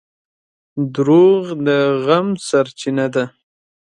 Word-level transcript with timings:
•دروغ 0.95 1.43
د 1.65 1.67
غم 2.03 2.27
سرچینه 2.47 3.05
ده. 3.13 3.25